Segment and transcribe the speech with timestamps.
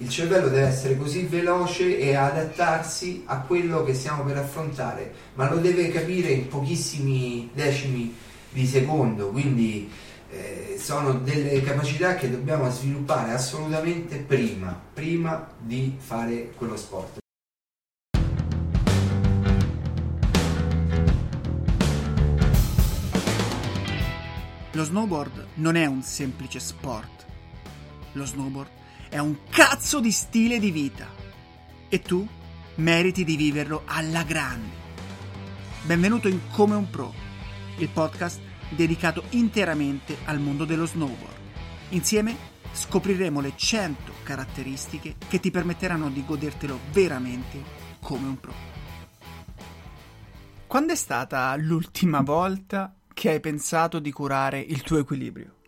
[0.00, 5.50] il cervello deve essere così veloce e adattarsi a quello che stiamo per affrontare, ma
[5.50, 8.14] lo deve capire in pochissimi decimi
[8.50, 9.90] di secondo, quindi
[10.30, 17.18] eh, sono delle capacità che dobbiamo sviluppare assolutamente prima, prima di fare quello sport.
[24.72, 27.26] Lo snowboard non è un semplice sport.
[28.12, 28.78] Lo snowboard
[29.10, 31.08] è un cazzo di stile di vita.
[31.88, 32.26] E tu
[32.76, 34.78] meriti di viverlo alla grande.
[35.82, 37.12] Benvenuto in Come un Pro,
[37.78, 41.38] il podcast dedicato interamente al mondo dello snowboard.
[41.88, 42.36] Insieme
[42.72, 47.60] scopriremo le 100 caratteristiche che ti permetteranno di godertelo veramente
[48.00, 48.54] come un pro.
[50.68, 55.59] Quando è stata l'ultima volta che hai pensato di curare il tuo equilibrio?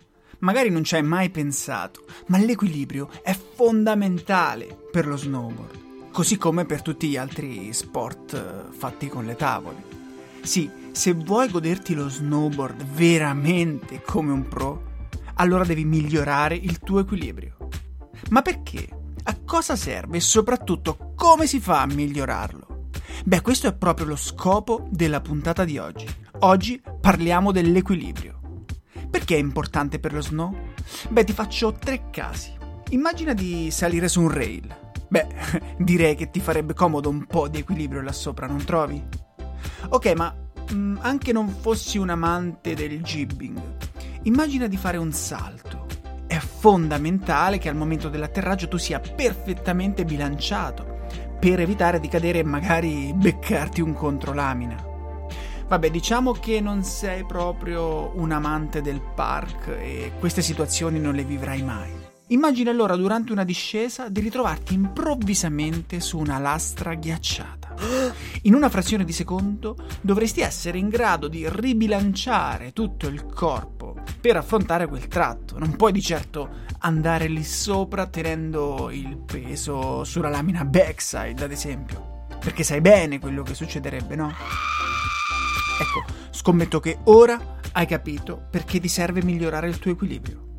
[0.43, 6.65] Magari non ci hai mai pensato, ma l'equilibrio è fondamentale per lo snowboard, così come
[6.65, 10.01] per tutti gli altri sport eh, fatti con le tavole.
[10.43, 14.91] Sì, se vuoi goderti lo snowboard veramente come un pro,
[15.35, 17.57] allora devi migliorare il tuo equilibrio.
[18.31, 18.89] Ma perché?
[19.25, 22.89] A cosa serve e soprattutto come si fa a migliorarlo?
[23.25, 26.07] Beh, questo è proprio lo scopo della puntata di oggi.
[26.41, 28.42] Oggi parliamo dell'equilibrio.
[29.13, 30.57] Perché è importante per lo snow?
[31.11, 32.51] Beh, ti faccio tre casi.
[32.93, 34.75] Immagina di salire su un rail.
[35.07, 35.27] Beh,
[35.77, 39.05] direi che ti farebbe comodo un po' di equilibrio là sopra, non trovi?
[39.91, 40.35] Ok, ma
[40.71, 43.61] mh, mm, anche non fossi un amante del jibbing,
[44.23, 45.85] immagina di fare un salto.
[46.27, 51.01] È fondamentale che al momento dell'atterraggio tu sia perfettamente bilanciato
[51.39, 54.92] per evitare di cadere e magari beccarti un controlamina.
[55.73, 61.25] Vabbè, diciamo che non sei proprio un amante del park e queste situazioni non le
[61.25, 61.91] vivrai mai.
[62.27, 67.75] Immagina allora durante una discesa di ritrovarti improvvisamente su una lastra ghiacciata.
[68.43, 74.37] In una frazione di secondo dovresti essere in grado di ribilanciare tutto il corpo per
[74.37, 75.59] affrontare quel tratto.
[75.59, 76.51] Non puoi di certo
[76.81, 82.27] andare lì sopra tenendo il peso sulla lamina backside, ad esempio.
[82.41, 84.92] Perché sai bene quello che succederebbe, no?
[85.81, 90.51] Ecco, scommetto che ora hai capito perché ti serve migliorare il tuo equilibrio.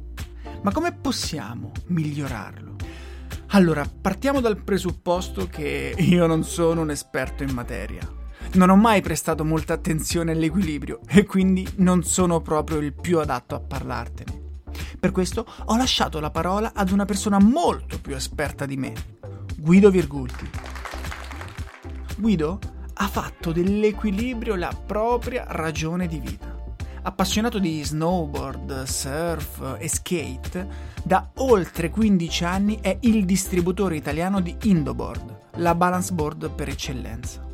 [0.62, 2.75] Ma come possiamo migliorarlo?
[3.47, 8.01] Allora, partiamo dal presupposto che io non sono un esperto in materia.
[8.53, 13.56] Non ho mai prestato molta attenzione all'equilibrio e quindi non sono proprio il più adatto
[13.56, 14.41] a parlartene.
[15.00, 18.94] Per questo ho lasciato la parola ad una persona molto più esperta di me,
[19.57, 20.50] Guido Virgulti.
[22.18, 22.59] Guido
[22.94, 26.62] ha fatto dell'equilibrio la propria ragione di vita.
[27.02, 30.68] Appassionato di snowboard, surf e skate,
[31.04, 37.46] da oltre 15 anni è il distributore italiano di Indoboard, la balance board per eccellenza.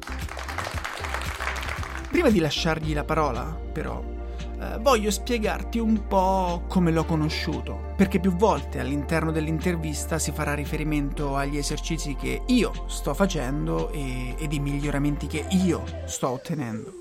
[2.09, 4.18] Prima di lasciargli la parola, però,
[4.59, 10.53] eh, voglio spiegarti un po' come l'ho conosciuto, perché più volte all'interno dell'intervista si farà
[10.53, 16.91] riferimento agli esercizi che io sto facendo e, ed i miglioramenti che io sto ottenendo.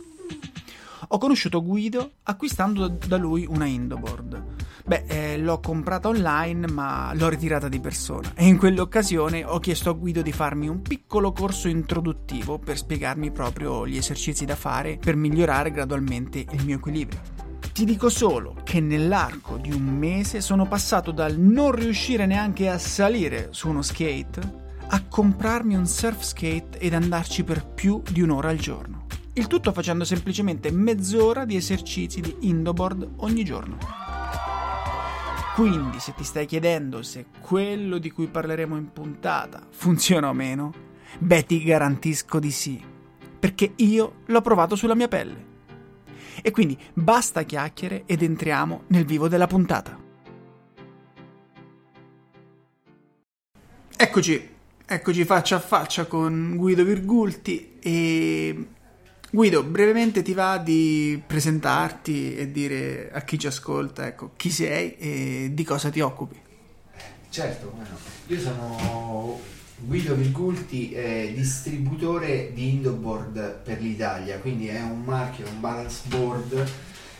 [1.08, 4.44] Ho conosciuto Guido acquistando da lui una Indoboard.
[4.84, 9.90] Beh, eh, l'ho comprata online ma l'ho ritirata di persona e in quell'occasione ho chiesto
[9.90, 14.98] a Guido di farmi un piccolo corso introduttivo per spiegarmi proprio gli esercizi da fare
[14.98, 17.47] per migliorare gradualmente il mio equilibrio.
[17.78, 22.76] Ti dico solo che nell'arco di un mese sono passato dal non riuscire neanche a
[22.76, 24.40] salire su uno skate
[24.88, 29.06] a comprarmi un surf skate ed andarci per più di un'ora al giorno.
[29.34, 33.78] Il tutto facendo semplicemente mezz'ora di esercizi di indoboard ogni giorno.
[35.54, 40.72] Quindi se ti stai chiedendo se quello di cui parleremo in puntata funziona o meno,
[41.20, 42.82] beh ti garantisco di sì,
[43.38, 45.57] perché io l'ho provato sulla mia pelle.
[46.42, 50.06] E quindi basta chiacchiere ed entriamo nel vivo della puntata.
[54.00, 54.48] Eccoci,
[54.86, 58.66] eccoci faccia a faccia con Guido Virgulti e
[59.30, 64.96] Guido, brevemente ti va di presentarti e dire a chi ci ascolta ecco, chi sei
[64.96, 66.40] e di cosa ti occupi?
[67.28, 67.98] Certo, bueno,
[68.28, 69.38] io sono
[69.80, 76.68] Guido Virgulti è distributore di Indoboard per l'Italia, quindi è un marchio, un balance board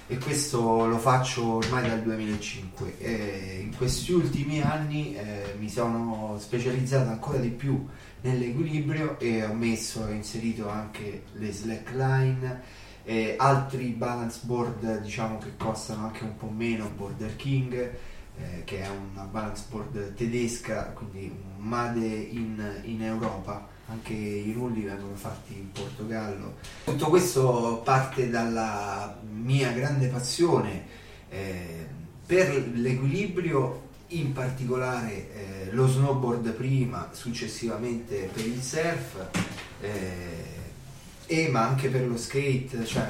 [0.09, 2.99] e questo lo faccio ormai dal 2005.
[2.99, 7.87] E in questi ultimi anni eh, mi sono specializzato ancora di più
[8.23, 12.63] nell'equilibrio e ho messo ho inserito anche le slackline
[13.05, 17.91] e altri balance board diciamo che costano anche un po' meno, Border King
[18.39, 24.53] eh, che è una balance board tedesca, quindi un made in, in Europa, anche i
[24.53, 26.57] rulli vengono fatti in Portogallo.
[26.85, 30.85] Tutto questo parte dalla mia grande passione
[31.29, 31.87] eh,
[32.25, 39.29] per l'equilibrio, in particolare eh, lo snowboard prima, successivamente per il surf,
[39.81, 40.57] eh,
[41.27, 43.07] e ma anche per lo skate, cioè,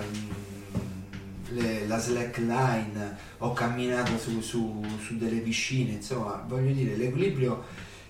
[1.51, 7.65] le, la slackline, ho camminato su, su, su, delle piscine, insomma, voglio dire, l'equilibrio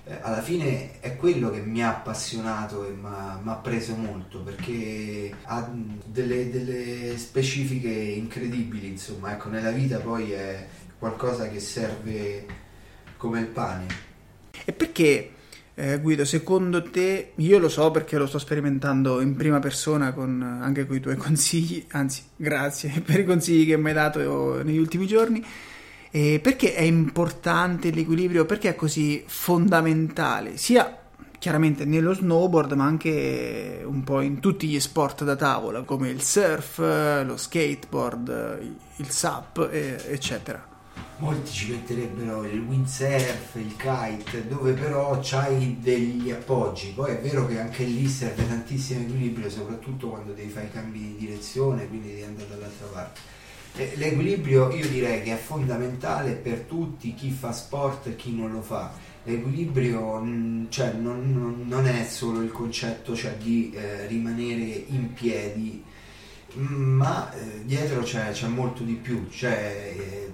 [0.05, 3.06] eh, alla fine è quello che mi ha appassionato e mi
[3.50, 5.70] ha preso molto perché ha
[6.05, 10.67] delle, delle, specifiche incredibili, insomma, ecco, nella vita poi è
[10.99, 12.46] qualcosa che serve
[13.19, 13.87] come il pane.
[14.64, 15.32] E perché
[15.81, 20.43] eh, Guido, secondo te, io lo so perché lo sto sperimentando in prima persona con,
[20.43, 24.77] anche con i tuoi consigli, anzi grazie per i consigli che mi hai dato negli
[24.77, 25.45] ultimi giorni,
[26.11, 30.99] eh, perché è importante l'equilibrio, perché è così fondamentale, sia
[31.39, 36.21] chiaramente nello snowboard ma anche un po' in tutti gli sport da tavola come il
[36.21, 36.79] surf,
[37.25, 38.59] lo skateboard,
[38.97, 40.68] il SUP, eccetera
[41.19, 46.93] molti ci metterebbero il windsurf, il kite, dove però c'hai degli appoggi.
[46.94, 50.99] Poi è vero che anche lì serve tantissimo equilibrio, soprattutto quando devi fare i cambi
[50.99, 53.20] di direzione, quindi devi andare dall'altra parte.
[53.94, 58.62] L'equilibrio io direi che è fondamentale per tutti, chi fa sport e chi non lo
[58.62, 58.93] fa.
[59.25, 65.85] L'equilibrio mm, cioè, non, non, è solo il concetto cioè, di eh, rimanere in piedi,
[66.55, 69.29] ma eh, dietro c'è, c'è, molto di più.
[69.29, 70.32] Cioè, eh,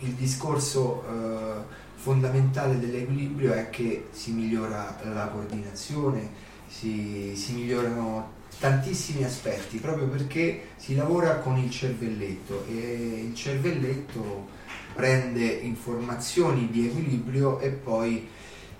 [0.00, 6.30] il discorso eh, fondamentale dell'equilibrio è che si migliora la coordinazione,
[6.68, 14.48] si, si migliorano tantissimi aspetti proprio perché si lavora con il cervelletto e il cervelletto
[14.94, 18.26] prende informazioni di equilibrio e poi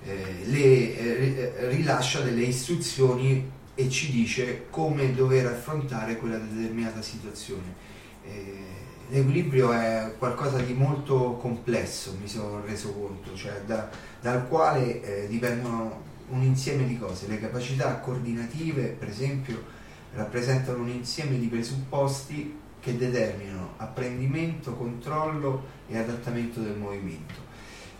[0.04, 7.74] eh, le eh, rilascia delle istruzioni e ci dice come dover affrontare quella determinata situazione.
[8.24, 8.75] Eh,
[9.08, 13.88] l'equilibrio è qualcosa di molto complesso, mi sono reso conto, cioè da,
[14.20, 17.26] dal quale eh, dipendono un insieme di cose.
[17.28, 19.62] Le capacità coordinative, per esempio,
[20.14, 27.44] rappresentano un insieme di presupposti che determinano apprendimento, controllo e adattamento del movimento.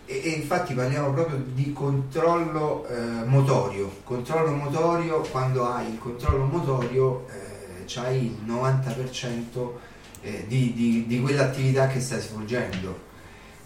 [0.05, 3.91] E, e infatti parliamo proprio di controllo eh, motorio.
[4.03, 11.21] Controllo motorio, quando hai il controllo motorio, eh, c'hai il 90% eh, di, di, di,
[11.21, 13.05] quell'attività che stai svolgendo.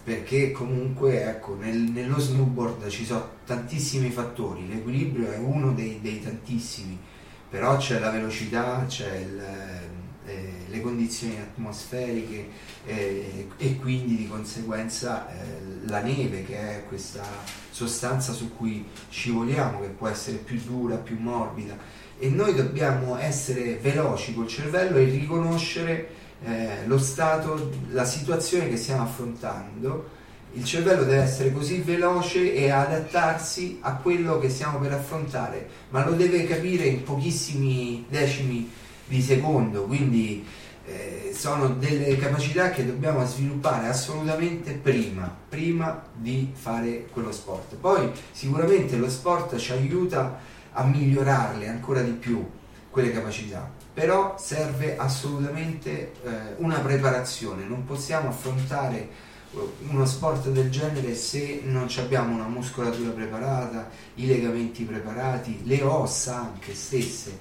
[0.04, 6.20] Perché comunque ecco, nel, nello snowboard ci sono tantissimi fattori, l'equilibrio è uno dei, dei
[6.20, 6.98] tantissimi,
[7.48, 9.40] però c'è la velocità, c'è il,
[10.24, 12.48] eh, le condizioni atmosferiche
[12.86, 17.24] eh, e quindi di conseguenza eh, la neve che è questa
[17.70, 21.76] sostanza su cui scivoliamo che può essere più dura, più morbida.
[22.18, 26.08] E noi dobbiamo essere veloci col cervello e riconoscere
[26.44, 30.20] eh, lo stato, la situazione che stiamo affrontando,
[30.54, 36.04] il cervello deve essere così veloce e adattarsi a quello che stiamo per affrontare, ma
[36.04, 38.70] lo deve capire in pochissimi decimi
[39.06, 40.44] di secondo, quindi
[40.84, 47.76] eh, sono delle capacità che dobbiamo sviluppare assolutamente prima, prima di fare quello sport.
[47.76, 50.38] Poi sicuramente lo sport ci aiuta
[50.72, 52.46] a migliorarle ancora di più
[52.90, 59.08] quelle capacità, però serve assolutamente eh, una preparazione, non possiamo affrontare
[59.54, 59.58] eh,
[59.88, 66.38] uno sport del genere se non abbiamo una muscolatura preparata, i legamenti preparati, le ossa
[66.38, 67.38] anche stesse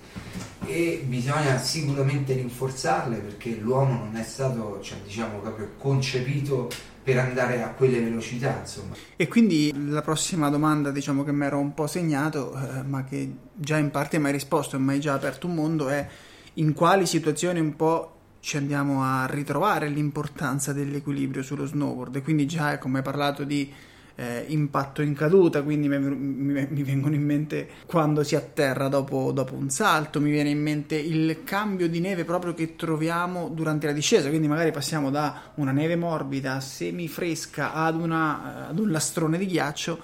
[0.65, 6.69] e bisogna sicuramente rinforzarle perché l'uomo non è stato cioè, diciamo proprio concepito
[7.03, 8.93] per andare a quelle velocità insomma.
[9.15, 13.33] E quindi la prossima domanda diciamo che mi ero un po' segnato eh, ma che
[13.53, 16.07] già in parte mi hai risposto e mi hai già aperto un mondo è
[16.55, 22.17] in quali situazioni un po' ci andiamo a ritrovare l'importanza dell'equilibrio sullo snowboard.
[22.17, 23.71] E quindi già, come hai parlato di
[24.15, 29.31] eh, impatto in caduta, quindi mi, mi, mi, vengono in mente quando si atterra dopo,
[29.31, 33.87] dopo, un salto, mi viene in mente il cambio di neve proprio che troviamo durante
[33.87, 39.37] la discesa, quindi magari passiamo da una neve morbida, semifresca, ad, una, ad un lastrone
[39.37, 39.99] di ghiaccio,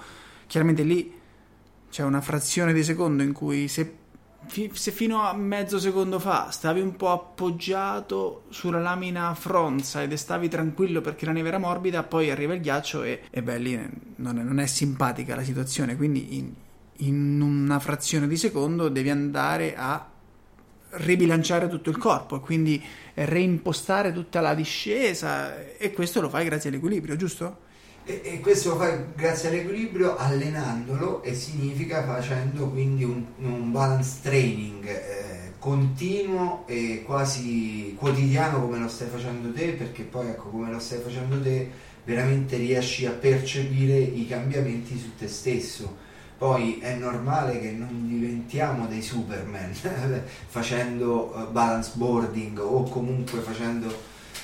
[0.46, 1.14] chiaramente lì
[1.90, 4.06] c'è una frazione di secondo in cui se
[4.72, 10.48] se fino a mezzo secondo fa stavi un po' appoggiato sulla lamina frontside e stavi
[10.48, 13.76] tranquillo perché la neve era morbida, poi arriva il ghiaccio e, e beh, lì
[14.16, 15.96] non è, non è, simpatica la situazione.
[15.96, 16.52] Quindi in,
[16.98, 20.08] in una frazione di secondo devi andare a
[20.90, 22.82] ribilanciare tutto il corpo e quindi
[23.14, 27.66] reimpostare tutta la discesa e questo lo fai grazie all'equilibrio, giusto?
[28.08, 34.20] E, e, questo lo fai grazie all'equilibrio allenandolo e significa facendo quindi un, un balance
[34.22, 40.70] training eh, continuo e quasi quotidiano come lo stai facendo te perché poi ecco come
[40.72, 41.70] lo stai facendo te
[42.04, 45.94] veramente riesci a percepire i cambiamenti su te stesso.
[46.38, 49.74] Poi è normale che non diventiamo dei superman
[50.48, 53.94] facendo uh, balance boarding o comunque facendo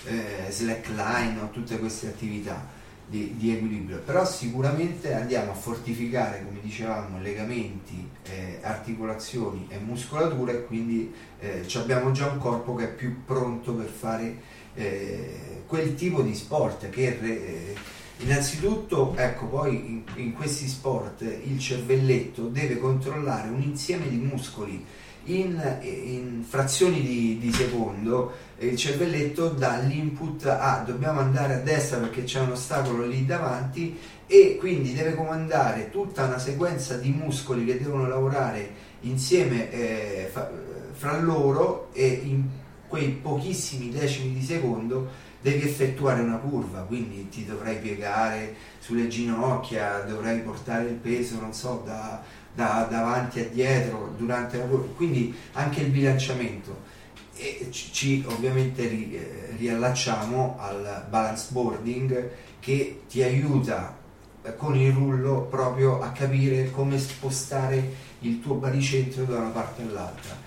[0.04, 2.74] eh, slackline o tutte queste attività
[3.07, 10.53] di, di, equilibrio, però sicuramente andiamo a fortificare, come dicevamo, legamenti, eh, articolazioni e muscolatura
[10.53, 14.37] e quindi eh, abbiamo già un corpo che è più pronto per fare
[14.75, 17.75] eh, quel tipo di sport che eh,
[18.19, 24.85] Innanzitutto, ecco, poi in, in, questi sport il cervelletto deve controllare un insieme di muscoli
[25.26, 28.33] in, in frazioni di, di, secondo.
[28.59, 33.99] Il cervelletto dà l'input a dobbiamo andare a destra perché c'è un ostacolo lì davanti
[34.26, 40.50] e quindi deve comandare tutta una sequenza di muscoli che devono lavorare insieme eh, fra,
[40.93, 42.45] fra loro e in
[42.88, 49.99] quei pochissimi decimi di secondo devi effettuare una curva, quindi ti dovrai piegare sulle ginocchia,
[49.99, 52.23] dovrai portare il peso, non so, da,
[52.55, 56.93] da davanti a dietro durante la curva, quindi anche il bilanciamento.
[57.37, 62.31] E ci ovviamente ri, eh, riallacciamo al balance boarding
[62.61, 63.97] che ti aiuta
[64.43, 69.83] eh, con il rullo proprio a capire come spostare il tuo baricentro da una parte
[69.83, 70.44] all'altra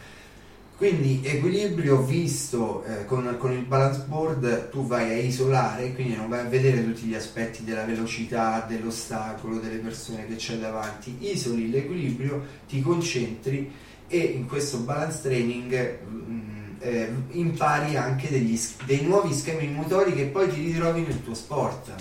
[0.77, 6.29] quindi equilibrio visto eh, con, con, il balance board tu vai a isolare, quindi non
[6.29, 11.71] vai a vedere tutti gli aspetti della velocità, dell'ostacolo, delle persone che c'è davanti, isoli
[11.71, 13.71] l'equilibrio, ti concentri
[14.07, 20.13] e in questo balance training mh, mm, eh, impari anche degli, dei nuovi schemi motori
[20.13, 21.91] che poi ti ritrovi nel tuo sport.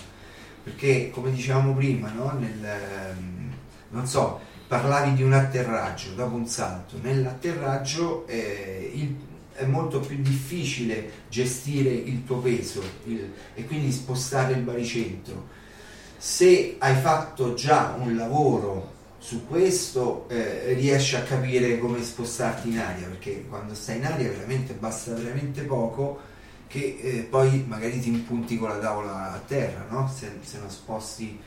[0.62, 2.36] Perché come dicevamo prima, no?
[2.38, 3.52] Nel, ehm,
[3.90, 9.16] non so, parlavi di un atterraggio dopo un salto, nell'atterraggio eh, il,
[9.54, 15.54] è molto più difficile gestire il tuo peso il, e quindi spostare il baricentro.
[16.18, 22.78] Se hai fatto già un lavoro su questo eh, riesci a capire come spostarti in
[22.78, 26.20] aria perché quando stai in aria veramente basta veramente poco
[26.68, 30.08] che eh, poi magari ti impunti con la tavola a terra no?
[30.14, 31.40] se, se non sposti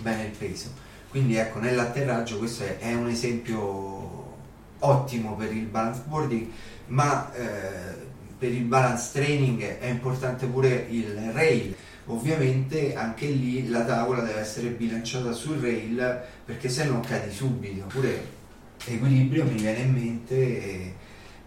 [0.00, 0.70] bene il peso
[1.10, 4.36] quindi ecco, nell'atterraggio questo è, è un esempio
[4.80, 6.46] ottimo per il balance boarding,
[6.86, 8.06] ma eh,
[8.38, 11.74] per il balance training è importante pure il rail.
[12.06, 17.84] Ovviamente anche lì la tavola deve essere bilanciata sul rail perché se no cadi subito.
[17.84, 18.36] Oppure
[18.86, 20.94] equilibrio mi viene in mente eh,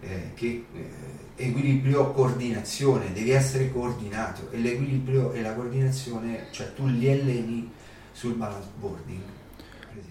[0.00, 6.86] eh, che eh, equilibrio coordinazione, devi essere coordinato e l'equilibrio e la coordinazione, cioè tu
[6.86, 7.70] li alleni
[8.12, 9.40] sul balance boarding.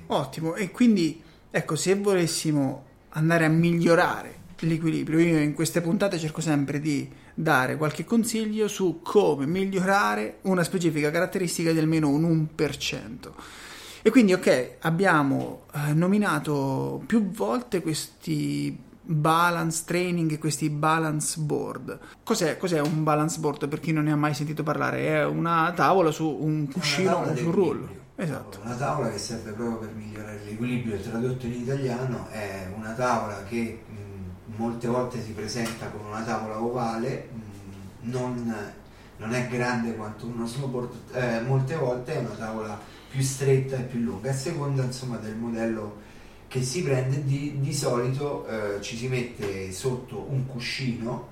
[0.07, 6.41] Ottimo, e quindi ecco, se volessimo andare a migliorare l'equilibrio, io in queste puntate cerco
[6.41, 13.31] sempre di dare qualche consiglio su come migliorare una specifica caratteristica di almeno un 1%.
[14.03, 21.99] E quindi, ok, abbiamo eh, nominato più volte questi balance training e questi balance board.
[22.23, 25.07] Cos'è, cos'è, un balance board per chi non ne ha mai sentito parlare?
[25.07, 28.00] È una tavola su un cuscino o su un rullo.
[28.21, 28.59] Esatto.
[28.63, 33.81] Una tavola che serve proprio per migliorare l'equilibrio, tradotto in italiano, è una tavola che
[33.83, 38.73] mh, molte volte si presenta come una tavola ovale, mh, non,
[39.17, 43.81] non, è grande quanto uno snowboard, eh, molte volte è una tavola più stretta e
[43.81, 46.09] più lunga, a seconda insomma del modello
[46.47, 51.29] che si prende, di, di solito eh, ci si mette sotto un cuscino,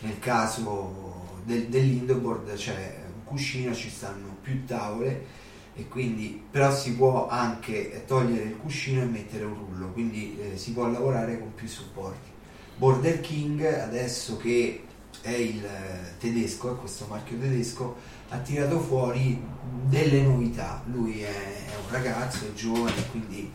[0.00, 5.44] nel caso del, dell'indoboard c'è un cuscino, ci stanno più tavole
[5.76, 10.56] e quindi però si può anche togliere il cuscino e mettere un rullo quindi eh,
[10.56, 12.30] si può lavorare con più supporti.
[12.76, 14.84] Border King adesso che
[15.20, 17.96] è il eh, tedesco è questo marchio tedesco
[18.30, 19.40] ha tirato fuori
[19.84, 20.82] delle novità.
[20.86, 23.52] Lui è, è un ragazzo è giovane quindi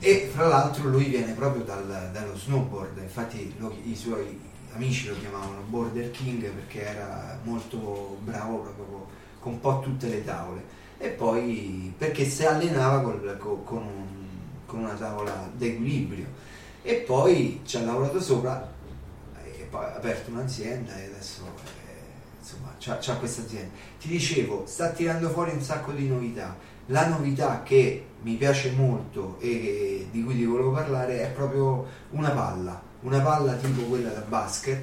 [0.00, 2.98] e fra l'altro lui viene proprio dal, dallo snowboard.
[2.98, 4.38] Infatti lo, i suoi
[4.74, 9.06] amici lo chiamavano Border King perché era molto bravo proprio
[9.38, 14.26] con un po' tutte le tavole e poi perché si allenava con, un,
[14.64, 16.24] con, una tavola d'equilibrio.
[16.80, 18.72] E poi ci ha lavorato sopra
[19.42, 21.42] e poi ha aperto un'azienda e adesso
[21.86, 23.70] eh, insomma c'ha, questa azienda.
[24.00, 26.56] Ti dicevo sta tirando fuori un sacco di novità.
[26.86, 32.30] La novità che mi piace molto e di cui ti volevo parlare è proprio una
[32.30, 32.80] palla.
[33.02, 34.82] Una palla tipo quella da basket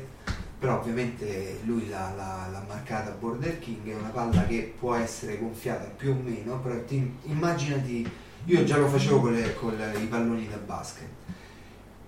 [0.61, 5.39] però ovviamente lui l'ha, l'ha, l'ha, marcata Border King, è una palla che può essere
[5.39, 8.07] gonfiata più o meno, però ti, immaginati,
[8.45, 11.07] io già lo facevo con, le, con le, i palloni da basket,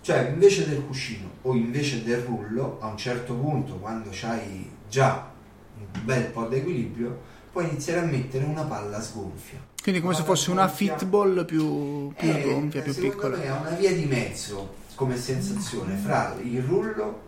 [0.02, 5.32] cioè invece del cuscino o invece del rullo, a un certo punto quando hai già
[5.76, 9.58] un bel po' di equilibrio, puoi iniziare a mettere una palla sgonfia.
[9.82, 13.36] Quindi come se fosse una fitball più, più eh, gonfia, più piccola.
[13.36, 17.23] Me è una via di mezzo come sensazione fra il rullo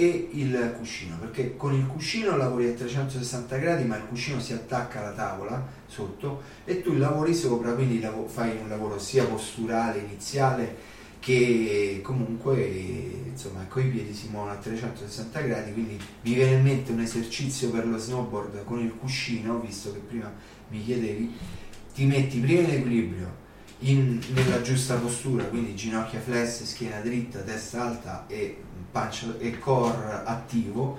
[0.00, 4.54] e il cuscino, perché con il cuscino lavori a 360 gradi, ma il cuscino si
[4.54, 10.88] attacca alla tavola sotto e tu lavori sopra, quindi fai un lavoro sia posturale iniziale
[11.18, 12.64] che comunque
[13.26, 17.68] insomma coi piedi si muovono a 360 gradi, quindi mi viene in mente un esercizio
[17.68, 20.32] per lo snowboard con il cuscino, visto che prima
[20.68, 21.30] mi chiedevi,
[21.92, 23.36] ti metti prima in equilibrio
[23.80, 30.22] in, nella giusta postura, quindi ginocchia flesse, schiena dritta, testa alta e pancia e core
[30.24, 30.98] attivo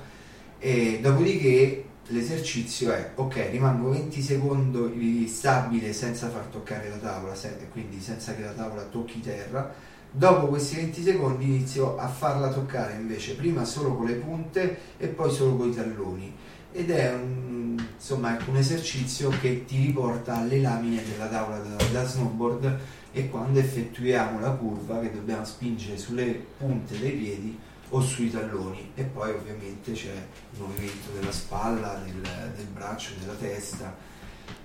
[0.59, 7.33] e dopodiché l'esercizio è ok rimango 20 secondi stabile senza far toccare la tavola
[7.71, 9.73] quindi senza che la tavola tocchi terra.
[10.13, 15.07] Dopo questi 20 secondi inizio a farla toccare invece prima solo con le punte e
[15.07, 16.35] poi solo con i talloni.
[16.73, 21.83] Ed è un, insomma, ecco, un esercizio che ti riporta alle lamine della tavola da,
[21.91, 22.79] da snowboard
[23.13, 27.57] e quando effettuiamo la curva che dobbiamo spingere sulle punte dei piedi
[27.93, 30.11] o sui talloni e poi ovviamente c'è
[30.53, 32.21] il movimento della spalla, del,
[32.55, 33.95] del braccio, della testa.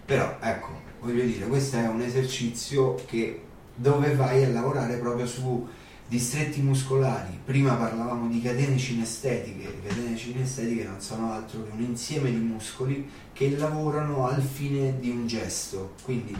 [0.04, 3.42] Però ecco, voglio dire, questo è un esercizio che,
[3.74, 5.66] dove vai a lavorare proprio su
[6.08, 7.40] distretti muscolari.
[7.44, 12.36] Prima parlavamo di catene cinestetiche, le catene cinestetiche non sono altro che un insieme di
[12.36, 15.94] muscoli che lavorano al fine di un gesto.
[16.04, 16.36] Quindi,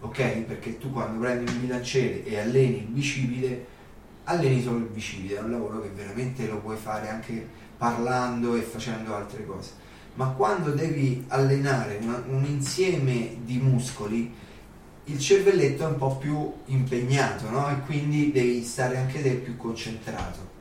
[0.00, 3.76] ok, perché tu quando prendi un bilanciere e alleni il bicipite
[4.28, 8.60] alleni solo il bicipite, è un lavoro che veramente lo puoi fare anche parlando e
[8.60, 9.70] facendo altre cose.
[10.14, 14.32] Ma quando devi allenare una, un insieme di muscoli,
[15.04, 17.70] il cervelletto è un po' più impegnato, no?
[17.70, 20.56] E quindi devi stare anche te più concentrato.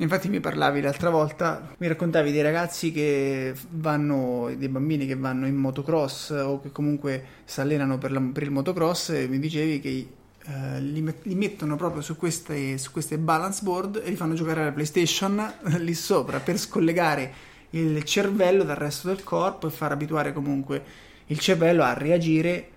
[0.00, 5.48] Infatti mi parlavi l'altra volta, mi raccontavi dei ragazzi che vanno, dei bambini che vanno
[5.48, 9.80] in motocross o che comunque si allenano per, la, per il motocross e mi dicevi
[9.80, 10.06] che
[10.48, 14.32] eh, li, met- li, mettono proprio su queste, su queste, balance board e li fanno
[14.32, 17.32] giocare alla PlayStation lì sopra per scollegare
[17.70, 20.82] il cervello dal resto del corpo e far abituare comunque
[21.26, 22.68] il cervello a reagire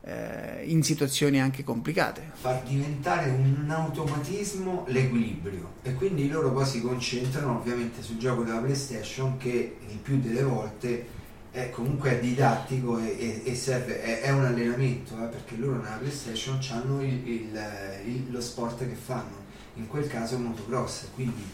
[0.00, 2.30] eh, in situazioni anche complicate.
[2.32, 8.60] Far diventare un automatismo l'equilibrio e quindi loro poi si concentrano ovviamente sul gioco della
[8.60, 11.16] PlayStation che il più delle volte
[11.58, 15.96] è comunque didattico e, e, e serve, è, è, un allenamento eh, perché loro nella
[15.96, 17.62] PlayStation hanno il, il,
[18.06, 19.44] il, lo sport che fanno,
[19.74, 21.44] in quel caso è motocross, quindi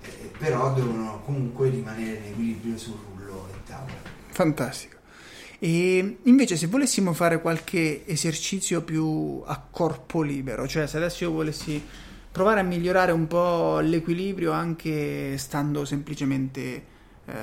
[0.00, 3.92] eh, però devono comunque rimanere in equilibrio sul rullo e tavola.
[4.28, 4.96] Fantastico.
[5.58, 11.32] E invece se volessimo fare qualche esercizio più a corpo libero, cioè se adesso io
[11.32, 11.82] volessi
[12.32, 16.92] provare a migliorare un po' l'equilibrio anche stando semplicemente
[17.26, 17.34] eh,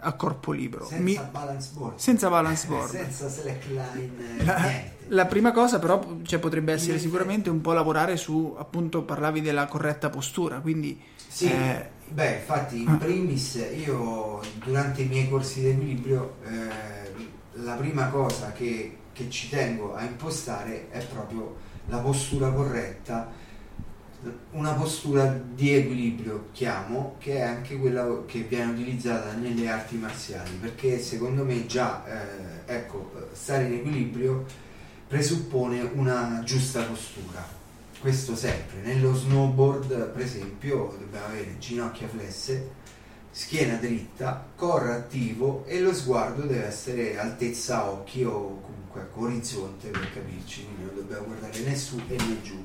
[0.00, 0.86] a corpo libero.
[0.86, 1.20] Senza Mi...
[1.30, 1.98] balance board.
[1.98, 2.90] Senza balance board.
[2.90, 4.44] senza slackline.
[4.44, 4.72] La,
[5.08, 9.66] la, prima cosa però cioè, potrebbe essere sicuramente un po' lavorare su, appunto parlavi della
[9.66, 11.00] corretta postura, quindi...
[11.28, 11.90] Sì, eh...
[12.08, 12.96] beh infatti in ah.
[12.96, 17.12] primis io durante i miei corsi di equilibrio eh,
[17.54, 21.56] la prima cosa che, che ci tengo a impostare è proprio
[21.88, 23.30] la postura corretta
[24.52, 30.50] una postura di equilibrio, chiamo, che è anche quella che viene utilizzata nelle arti marziali,
[30.60, 34.44] perché secondo me già eh, ecco, stare in equilibrio
[35.06, 37.54] presuppone una giusta postura.
[38.00, 38.80] Questo sempre.
[38.82, 42.70] Nello snowboard, per esempio, dobbiamo avere ginocchia flesse,
[43.30, 49.88] schiena dritta, core attivo e lo sguardo deve essere altezza occhi o comunque ecco, orizzonte
[49.88, 52.64] per capirci, quindi non dobbiamo guardare né su né giù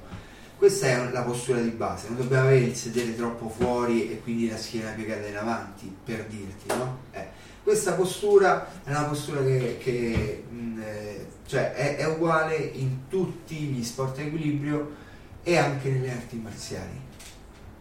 [0.62, 4.48] questa è la postura di base, non dobbiamo avere il sedere troppo fuori e quindi
[4.48, 7.00] la schiena piegata in avanti, per dirti, no?
[7.10, 7.26] Eh.
[7.64, 13.08] Questa postura è una postura che, che mh, mm, eh, cioè è, è, uguale in
[13.10, 14.92] tutti gli sport a equilibrio
[15.42, 17.02] e anche nelle arti marziali.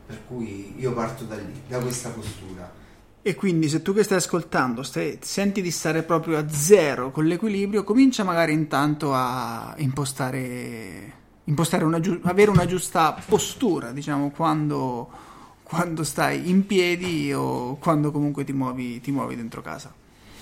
[0.06, 2.72] Per cui io parto da lì, da questa postura.
[3.20, 7.26] E quindi se tu che stai ascoltando stai, senti di stare proprio a zero con
[7.26, 11.18] l'equilibrio, comincia magari intanto a impostare
[11.50, 15.08] impostare una, avere una giusta postura, diciamo, quando,
[15.62, 19.92] quando, stai in piedi o quando comunque ti muovi, ti muovi dentro casa.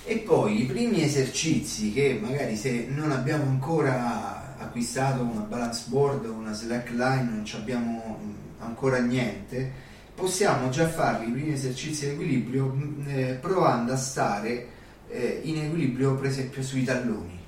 [0.05, 6.25] E poi i primi esercizi che magari se non abbiamo ancora acquistato una balance board
[6.25, 8.17] o una slack line, non abbiamo
[8.59, 9.71] ancora niente,
[10.15, 12.75] possiamo già fare i primi esercizi di equilibrio
[13.07, 14.67] eh, provando a stare
[15.09, 17.38] eh, in equilibrio per esempio sui talloni.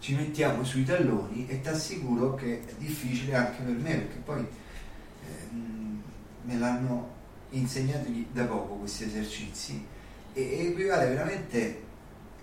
[0.00, 4.46] Ci mettiamo sui talloni e ti assicuro che è difficile anche per me perché poi
[5.26, 6.02] ehm,
[6.42, 7.16] me l'hanno
[7.50, 9.84] insegnato da poco questi esercizi
[10.32, 11.86] e equivale veramente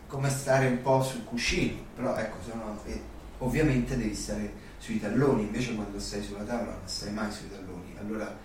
[0.08, 3.02] come stare un po' sul cuscino, però ecco, sono, eh,
[3.39, 7.96] ovviamente devi stare sui talloni, invece quando stai sulla tavola non stai mai sui talloni,
[8.00, 8.38] allora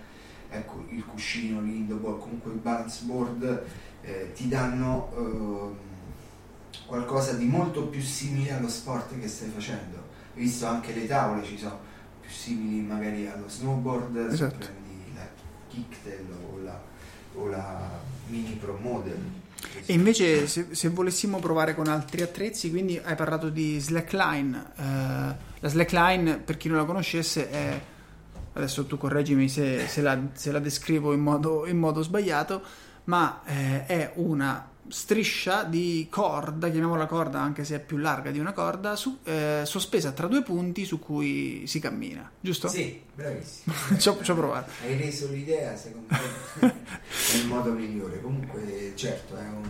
[0.49, 3.65] ecco il cuscino, l'indoboard, comunque il balance board
[4.03, 5.90] eh, ti danno eh,
[6.87, 10.09] qualcosa di molto più simile allo sport che stai facendo.
[10.35, 11.79] Hai visto anche le tavole ci sono
[12.21, 14.57] più simili magari allo snowboard, esatto.
[14.57, 15.29] prendi la
[15.69, 16.81] kicktail o la,
[17.35, 19.19] o la mini pro model.
[19.85, 24.73] E invece se, se, volessimo provare con altri attrezzi, quindi hai parlato di slackline.
[24.77, 27.81] Uh, la slackline, per chi non la conoscesse, è
[28.53, 32.63] adesso tu correggimi se, se, la, se la, descrivo in modo, in modo sbagliato,
[33.05, 38.39] ma eh, è una striscia di corda, chiamiamola corda anche se è più larga di
[38.39, 42.69] una corda, su, eh, sospesa tra due punti su cui si cammina, giusto?
[42.69, 43.75] Sì, bravissimo.
[43.99, 44.71] ci ho provato.
[44.83, 46.07] Hai reso l'idea, secondo
[46.61, 46.75] me,
[47.35, 48.21] nel modo migliore.
[48.21, 49.69] Comunque, certo, è, un,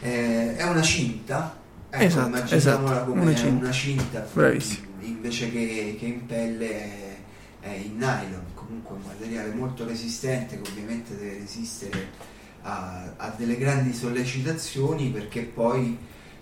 [0.00, 1.58] è, è una cinta.
[1.88, 3.04] Ecco, esatto, esatto.
[3.04, 3.64] come una cinta.
[3.64, 4.28] una cinta.
[4.32, 4.86] Bravissimo.
[5.00, 7.16] Invece che, che in pelle
[7.60, 12.34] è in nylon, comunque un materiale molto resistente che ovviamente deve resistere
[12.66, 15.96] a, a delle grandi sollecitazioni perché poi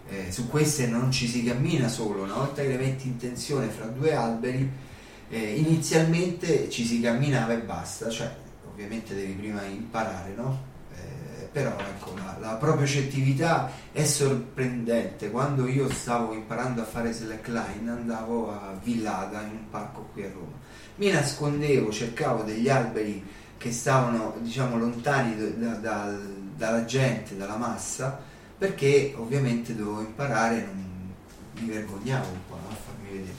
[0.08, 3.68] eh, su queste non ci si cammina solo, una volta che le metti in tensione
[3.68, 4.70] fra due alberi
[5.28, 8.34] eh, inizialmente ci si camminava e basta, cioè
[8.66, 10.72] ovviamente devi prima imparare, no?
[10.94, 15.30] Eh, però ecco, la, la propriocettività è sorprendente.
[15.30, 20.30] Quando io stavo imparando a fare slackline andavo a Villada in un parco qui a
[20.32, 20.62] Roma
[20.96, 23.22] mi nascondevo, cercavo degli alberi
[23.64, 26.14] che stavano diciamo lontani da, da,
[26.54, 28.20] dalla gente, dalla massa,
[28.58, 31.12] perché ovviamente dovevo imparare, non
[31.58, 33.34] mi vergognavo un po' a farmi vedere.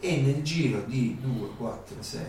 [0.00, 2.20] E nel giro di 2, 4, 6,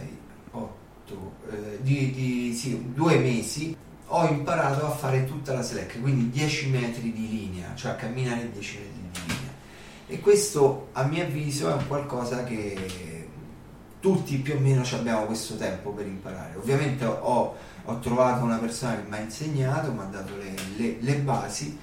[0.51, 6.29] 8, eh, di, di sì, due mesi ho imparato a fare tutta la slack, quindi
[6.29, 9.53] 10 metri di linea, cioè a camminare 10 metri di linea.
[10.07, 13.16] E questo a mio avviso è un qualcosa che
[14.07, 16.55] tutti più o meno abbiamo questo tempo per imparare.
[16.55, 20.97] Ovviamente ho, ho trovato una persona che mi ha insegnato, mi ha dato le, le,
[21.01, 21.77] le, basi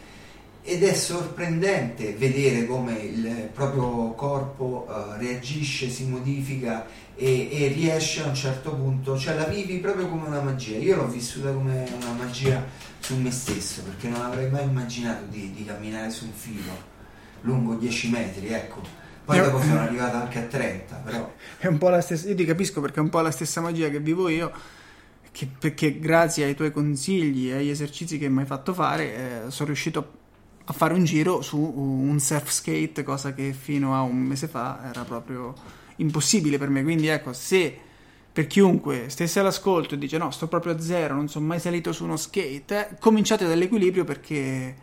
[0.63, 8.23] ed è sorprendente vedere come il proprio corpo uh, reagisce, si modifica e, e, riesce
[8.23, 10.79] a un certo punto, cioè la vivi proprio come una magia.
[10.79, 12.65] Io l'ho vissuta come una magia
[13.01, 16.93] su me stesso perché non avrei mai immaginato di, di camminare su un filo
[17.43, 21.33] lungo 10 metri, ecco poi dopo sono arrivato anche a 30, però...
[21.59, 22.29] È un po' la stessa...
[22.29, 24.53] Io ti capisco perché è un po' la stessa magia che vivo io,
[25.33, 29.51] che, perché grazie ai tuoi consigli e agli esercizi che mi hai fatto fare eh,
[29.51, 30.23] sono riuscito
[30.67, 34.81] a fare un giro su un surf skate, cosa che fino a un mese fa
[34.89, 35.55] era proprio
[35.97, 36.83] impossibile per me.
[36.83, 37.79] Quindi ecco, se
[38.33, 41.93] per chiunque stesse all'ascolto e dice no, sto proprio a zero, non sono mai salito
[41.93, 44.75] su uno skate, eh, cominciate dall'equilibrio perché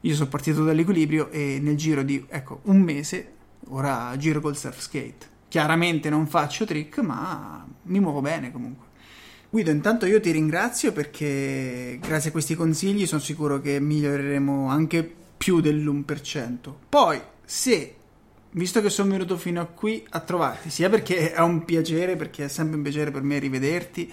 [0.00, 3.32] io sono partito dall'equilibrio e nel giro di ecco, un mese
[3.68, 5.28] ora giro col surf skate.
[5.48, 8.86] Chiaramente non faccio trick, ma mi muovo bene comunque.
[9.50, 15.12] Guido, intanto io ti ringrazio perché grazie a questi consigli sono sicuro che miglioreremo anche
[15.36, 16.72] più dell'1%.
[16.88, 17.96] Poi, se,
[18.52, 22.44] visto che sono venuto fino a qui a trovarti, sia perché è un piacere, perché
[22.44, 24.12] è sempre un piacere per me rivederti,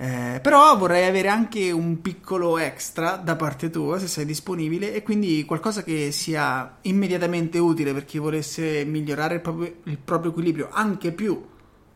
[0.00, 5.02] eh, però vorrei avere anche un piccolo extra da parte tua se sei disponibile e
[5.02, 10.68] quindi qualcosa che sia immediatamente utile per chi volesse migliorare il proprio, il proprio equilibrio
[10.70, 11.44] anche più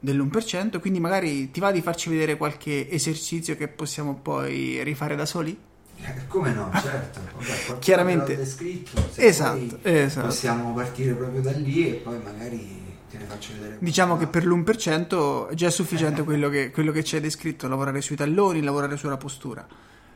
[0.01, 5.25] dell'1%, quindi magari ti va di farci vedere qualche esercizio che possiamo poi rifare da
[5.25, 5.57] soli?
[5.99, 7.21] Eh, come no, certo.
[7.37, 8.35] Vabbè, Chiaramente.
[8.35, 10.27] Descritto, esatto, esatto.
[10.27, 12.82] Possiamo partire proprio da lì e poi magari
[13.13, 13.77] te ne faccio vedere.
[13.79, 18.17] Diciamo che per l'1% è già sufficiente quello che, quello che hai descritto, lavorare sui
[18.17, 19.67] talloni, lavorare sulla postura.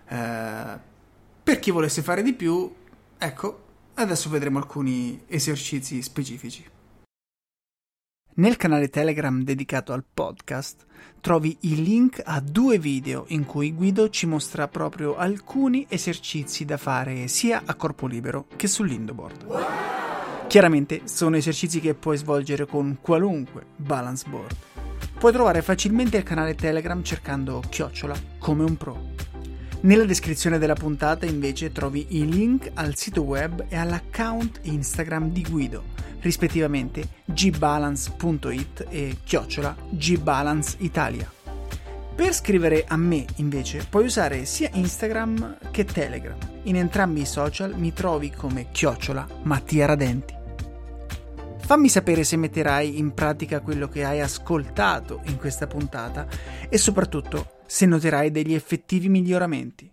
[0.08, 0.78] Eh,
[1.42, 2.72] per chi volesse fare di più,
[3.18, 6.64] ecco, adesso vedremo alcuni esercizi specifici.
[8.38, 10.84] Nel canale Telegram dedicato al podcast
[11.20, 16.76] trovi i link a due video in cui Guido ci mostra proprio alcuni esercizi da
[16.76, 19.44] fare sia a corpo libero che sull'indoboard.
[19.44, 20.15] Wow!
[20.46, 24.56] Chiaramente sono esercizi che puoi svolgere con qualunque balance board.
[25.18, 29.14] Puoi trovare facilmente il canale Telegram cercando chiocciola come un pro.
[29.80, 35.42] Nella descrizione della puntata invece trovi i link al sito web e all'account Instagram di
[35.42, 35.82] Guido,
[36.20, 41.30] rispettivamente gbalance.it e chiocciola gbalance Italia.
[42.14, 46.38] Per scrivere a me, invece, puoi usare sia Instagram che Telegram.
[46.62, 50.35] In entrambi i social mi trovi come chiocciola Mattia Radenti.
[51.66, 56.28] Fammi sapere se metterai in pratica quello che hai ascoltato in questa puntata
[56.68, 59.90] e soprattutto se noterai degli effettivi miglioramenti.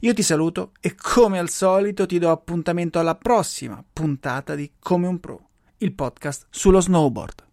[0.00, 5.06] Io ti saluto e come al solito ti do appuntamento alla prossima puntata di Come
[5.06, 7.43] un Pro, il podcast sullo snowboard.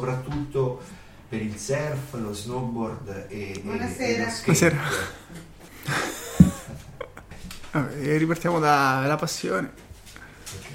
[0.00, 0.80] Soprattutto
[1.28, 4.22] per il surf, lo snowboard e, e- Buonasera.
[4.22, 4.70] e lo skate.
[4.70, 4.78] Buonasera.
[7.72, 9.70] Vabbè, ripartiamo dalla passione.
[10.56, 10.68] Ok.